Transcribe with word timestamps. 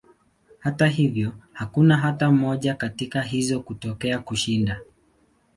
Hata 0.59 0.87
hivyo, 0.87 1.31
hakuna 1.53 1.97
hata 1.97 2.31
moja 2.31 2.73
katika 2.73 3.21
hizo 3.21 3.59
kutokea 3.59 4.19
kushinda. 4.19 4.81